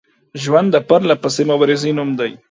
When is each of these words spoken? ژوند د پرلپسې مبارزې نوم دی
ژوند 0.43 0.69
د 0.71 0.77
پرلپسې 0.89 1.43
مبارزې 1.51 1.91
نوم 1.97 2.09
دی 2.19 2.31